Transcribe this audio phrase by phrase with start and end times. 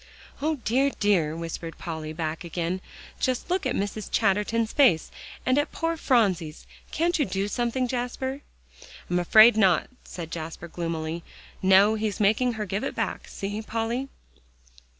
[0.41, 2.81] "O dear, dear!" whispered Polly, back again,
[3.19, 4.09] "just look at Mrs.
[4.09, 5.11] Chatterton's face,
[5.45, 8.41] and at poor Phronsie's; can't you do something, Jasper?"
[9.11, 11.23] "I'm afraid not," said Jasper gloomily.
[11.61, 14.09] "No; he's making her give it back; see, Polly."